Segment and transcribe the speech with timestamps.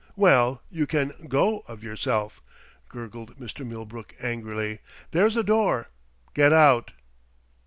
[0.15, 2.41] "Well, you can go of yourself!"
[2.89, 3.63] gurgled Mr.
[3.63, 4.79] Millbrook angrily.
[5.11, 5.89] "There's the door.
[6.33, 6.89] Get out!"